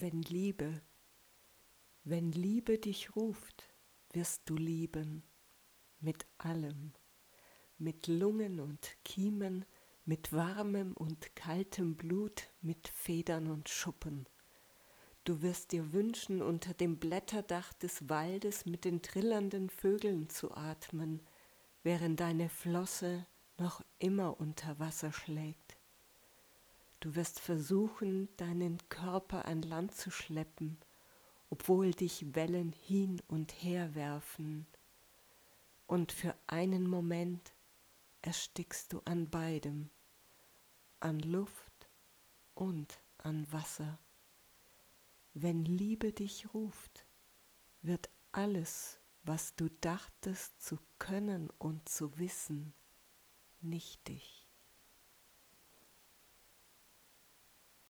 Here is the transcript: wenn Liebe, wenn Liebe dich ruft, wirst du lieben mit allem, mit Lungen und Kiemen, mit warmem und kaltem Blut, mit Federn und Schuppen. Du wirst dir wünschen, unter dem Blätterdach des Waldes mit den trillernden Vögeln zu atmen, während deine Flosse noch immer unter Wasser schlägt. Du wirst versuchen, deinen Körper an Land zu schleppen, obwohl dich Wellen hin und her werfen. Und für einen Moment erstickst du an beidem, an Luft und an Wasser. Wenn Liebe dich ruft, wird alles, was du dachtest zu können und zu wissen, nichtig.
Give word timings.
wenn 0.00 0.22
Liebe, 0.22 0.80
wenn 2.04 2.32
Liebe 2.32 2.78
dich 2.78 3.14
ruft, 3.16 3.74
wirst 4.12 4.48
du 4.48 4.56
lieben 4.56 5.22
mit 5.98 6.26
allem, 6.38 6.92
mit 7.76 8.06
Lungen 8.06 8.60
und 8.60 8.96
Kiemen, 9.04 9.66
mit 10.04 10.32
warmem 10.32 10.94
und 10.94 11.36
kaltem 11.36 11.96
Blut, 11.96 12.48
mit 12.62 12.88
Federn 12.88 13.50
und 13.50 13.68
Schuppen. 13.68 14.26
Du 15.24 15.42
wirst 15.42 15.72
dir 15.72 15.92
wünschen, 15.92 16.40
unter 16.40 16.72
dem 16.72 16.98
Blätterdach 16.98 17.72
des 17.74 18.08
Waldes 18.08 18.64
mit 18.64 18.86
den 18.86 19.02
trillernden 19.02 19.68
Vögeln 19.68 20.30
zu 20.30 20.52
atmen, 20.52 21.20
während 21.82 22.20
deine 22.20 22.48
Flosse 22.48 23.26
noch 23.58 23.84
immer 23.98 24.40
unter 24.40 24.78
Wasser 24.78 25.12
schlägt. 25.12 25.79
Du 27.00 27.14
wirst 27.14 27.40
versuchen, 27.40 28.28
deinen 28.36 28.78
Körper 28.90 29.46
an 29.46 29.62
Land 29.62 29.94
zu 29.94 30.10
schleppen, 30.10 30.78
obwohl 31.48 31.92
dich 31.92 32.34
Wellen 32.34 32.72
hin 32.72 33.22
und 33.26 33.52
her 33.62 33.94
werfen. 33.94 34.66
Und 35.86 36.12
für 36.12 36.34
einen 36.46 36.86
Moment 36.86 37.54
erstickst 38.22 38.92
du 38.92 39.00
an 39.06 39.30
beidem, 39.30 39.88
an 41.00 41.20
Luft 41.20 41.88
und 42.54 43.00
an 43.16 43.50
Wasser. 43.50 43.98
Wenn 45.32 45.64
Liebe 45.64 46.12
dich 46.12 46.52
ruft, 46.52 47.06
wird 47.80 48.10
alles, 48.32 49.00
was 49.22 49.56
du 49.56 49.70
dachtest 49.80 50.62
zu 50.62 50.78
können 50.98 51.48
und 51.58 51.88
zu 51.88 52.18
wissen, 52.18 52.74
nichtig. 53.60 54.39